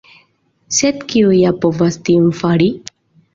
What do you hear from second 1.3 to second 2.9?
ja povas tion fari?